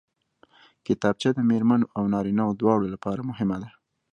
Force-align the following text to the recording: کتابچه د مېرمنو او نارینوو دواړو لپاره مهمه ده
کتابچه 0.85 1.29
د 1.33 1.39
مېرمنو 1.49 1.85
او 1.97 2.03
نارینوو 2.13 2.57
دواړو 2.61 2.85
لپاره 2.93 3.27
مهمه 3.29 3.57
ده 3.61 3.69